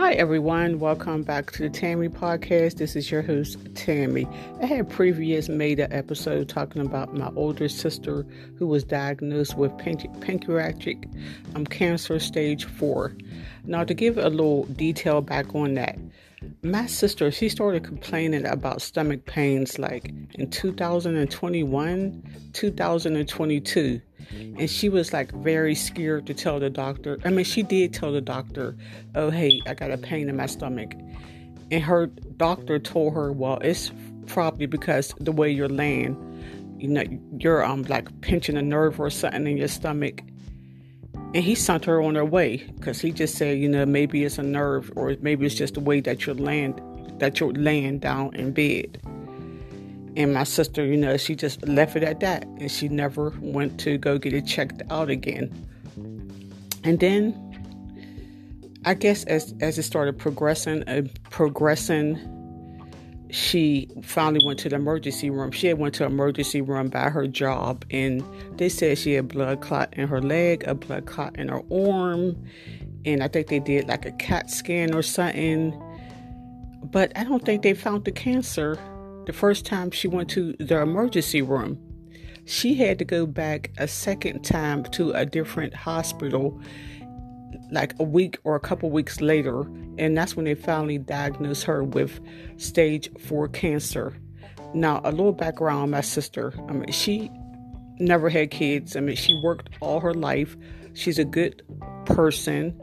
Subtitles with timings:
[0.00, 0.78] Hi, everyone.
[0.78, 2.76] Welcome back to the Tammy Podcast.
[2.76, 4.26] This is your host, Tammy.
[4.62, 8.24] I had previous made an episode talking about my older sister
[8.56, 11.06] who was diagnosed with pancreatic
[11.54, 13.14] um, cancer stage four.
[13.66, 15.98] Now, to give a little detail back on that,
[16.62, 22.22] my sister, she started complaining about stomach pains like in 2021,
[22.52, 24.00] 2022
[24.30, 27.18] and she was like very scared to tell the doctor.
[27.24, 28.76] I mean, she did tell the doctor,
[29.14, 30.92] "Oh, hey, I got a pain in my stomach,"
[31.70, 33.90] and her doctor told her, "Well, it's
[34.26, 36.16] probably because the way you're laying,
[36.78, 37.04] you know,
[37.38, 40.22] you're um like pinching a nerve or something in your stomach."
[41.32, 44.38] And he sent her on her way because he just said, you know, maybe it's
[44.38, 46.78] a nerve or maybe it's just the way that you're laying,
[47.18, 49.00] that you're laying down in bed.
[50.16, 53.78] And my sister, you know, she just left it at that and she never went
[53.80, 55.52] to go get it checked out again.
[56.82, 57.50] And then
[58.84, 62.18] I guess as as it started progressing and uh, progressing,
[63.30, 65.50] she finally went to the emergency room.
[65.50, 68.24] She had went to emergency room by her job and
[68.56, 72.36] they said she had blood clot in her leg, a blood clot in her arm,
[73.04, 75.80] and I think they did like a CAT scan or something.
[76.84, 78.78] But I don't think they found the cancer
[79.26, 81.78] the first time she went to the emergency room.
[82.46, 86.60] She had to go back a second time to a different hospital,
[87.70, 89.62] like a week or a couple weeks later,
[89.98, 92.20] and that's when they finally diagnosed her with
[92.56, 94.16] stage four cancer.
[94.74, 96.52] Now, a little background on my sister.
[96.68, 97.30] I mean, she
[97.98, 98.96] never had kids.
[98.96, 100.56] I mean, she worked all her life.
[100.94, 101.62] She's a good
[102.06, 102.78] person.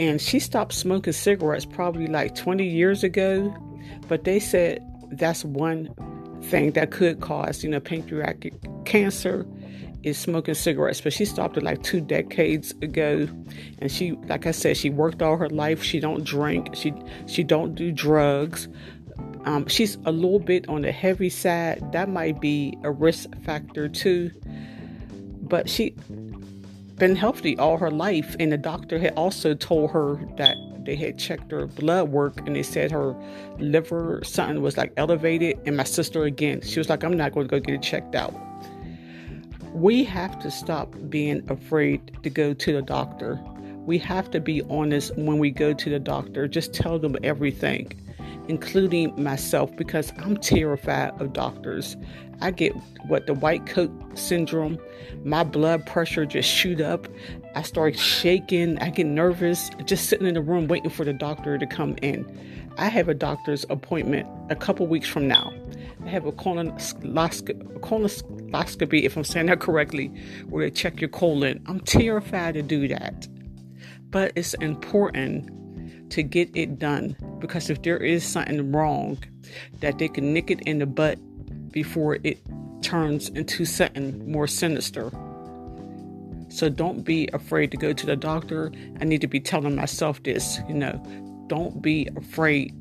[0.00, 3.54] And she stopped smoking cigarettes probably like 20 years ago.
[4.08, 5.94] But they said that's one
[6.42, 9.46] thing that could cause, you know, pancreatic cancer
[10.02, 11.00] is smoking cigarettes.
[11.00, 13.28] But she stopped it like two decades ago,
[13.78, 15.82] and she, like I said, she worked all her life.
[15.82, 16.74] She don't drink.
[16.74, 16.92] She
[17.26, 18.68] she don't do drugs.
[19.44, 21.92] Um, she's a little bit on the heavy side.
[21.92, 24.30] That might be a risk factor too.
[25.42, 25.94] But she
[26.96, 31.18] been healthy all her life, and the doctor had also told her that they had
[31.18, 33.14] checked her blood work and they said her
[33.58, 35.58] liver something was like elevated.
[35.66, 38.14] And my sister again, she was like, I'm not going to go get it checked
[38.14, 38.34] out.
[39.78, 43.40] We have to stop being afraid to go to the doctor.
[43.86, 46.48] We have to be honest when we go to the doctor.
[46.48, 47.92] Just tell them everything
[48.48, 51.96] including myself, because I'm terrified of doctors.
[52.40, 52.72] I get
[53.06, 54.78] what the white coat syndrome.
[55.24, 57.06] My blood pressure just shoot up.
[57.54, 58.78] I start shaking.
[58.78, 62.26] I get nervous just sitting in the room waiting for the doctor to come in.
[62.78, 65.52] I have a doctor's appointment a couple weeks from now.
[66.08, 70.08] Have a colonoscopy, if I'm saying that correctly,
[70.48, 71.62] where they check your colon.
[71.66, 73.28] I'm terrified to do that.
[74.10, 79.18] But it's important to get it done because if there is something wrong,
[79.80, 81.18] that they can nick it in the butt
[81.70, 82.38] before it
[82.82, 85.10] turns into something more sinister.
[86.48, 88.72] So don't be afraid to go to the doctor.
[89.00, 91.02] I need to be telling myself this, you know,
[91.48, 92.72] don't be afraid.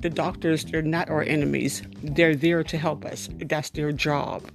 [0.00, 1.82] The doctors, they're not our enemies.
[2.02, 3.28] They're there to help us.
[3.38, 4.50] That's their job.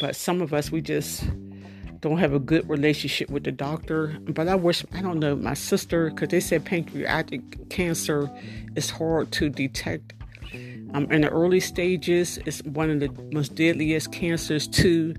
[0.00, 1.24] But some of us, we just
[2.00, 4.16] don't have a good relationship with the doctor.
[4.20, 8.30] But I wish, I don't know, my sister, because they said pancreatic cancer
[8.76, 10.14] is hard to detect.
[10.94, 15.14] Um, in the early stages, it's one of the most deadliest cancers, too.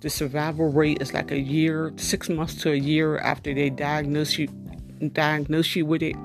[0.00, 4.36] The survival rate is like a year, six months to a year after they diagnose
[4.36, 4.48] you,
[5.14, 6.16] diagnose you with it.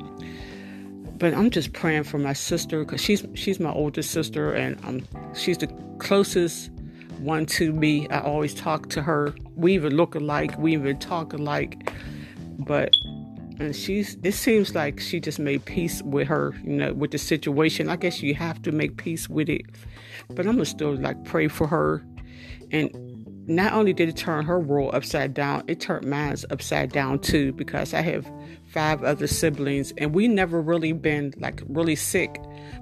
[1.20, 5.06] But I'm just praying for my sister because she's she's my oldest sister and um,
[5.36, 5.68] she's the
[6.00, 6.72] closest
[7.20, 8.08] one to me.
[8.10, 9.36] I always talk to her.
[9.56, 10.58] We even look alike.
[10.58, 11.92] We even talk alike.
[12.60, 12.92] But
[13.60, 17.18] and she's it seems like she just made peace with her, you know, with the
[17.18, 17.90] situation.
[17.90, 19.66] I guess you have to make peace with it.
[20.30, 22.06] But I'm gonna still like pray for her.
[22.72, 22.90] And
[23.50, 27.52] not only did it turn her world upside down, it turned mine upside down too,
[27.54, 28.32] because I have
[28.68, 32.40] five other siblings and we never really been like really sick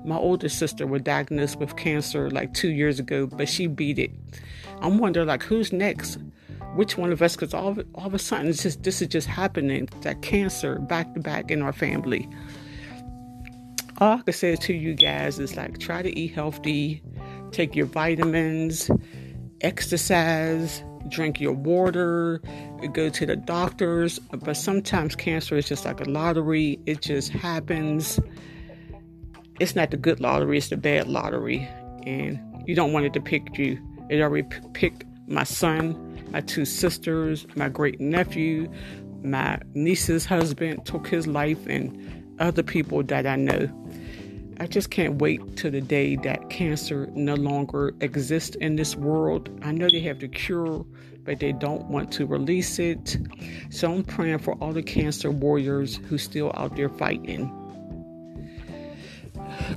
[0.07, 4.11] my older sister was diagnosed with cancer like two years ago, but she beat it.
[4.81, 6.17] I'm wondering like who's next?
[6.75, 7.35] Which one of us?
[7.35, 9.89] Because all, all of a sudden, it's just, this is just happening.
[10.01, 12.29] That cancer back to back in our family.
[13.97, 17.01] All I can say to you guys is like try to eat healthy,
[17.51, 18.91] take your vitamins,
[19.61, 22.41] exercise, drink your water,
[22.93, 24.19] go to the doctors.
[24.19, 28.19] But sometimes cancer is just like a lottery, it just happens
[29.59, 31.67] it's not the good lottery, it's the bad lottery.
[32.05, 33.79] And you don't want it to pick you.
[34.09, 38.71] It already picked my son, my two sisters, my great nephew,
[39.23, 43.67] my niece's husband took his life, and other people that I know.
[44.59, 49.49] I just can't wait to the day that cancer no longer exists in this world.
[49.61, 50.83] I know they have the cure,
[51.23, 53.17] but they don't want to release it.
[53.69, 57.51] So I'm praying for all the cancer warriors who still out there fighting.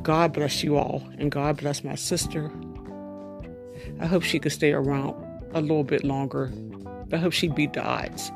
[0.02, 2.50] God bless you all, and God bless my sister.
[4.00, 5.14] I hope she could stay around
[5.52, 6.52] a little bit longer.
[7.12, 8.32] I hope she beat the odds.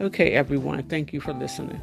[0.00, 1.80] Okay, everyone, thank you for listening.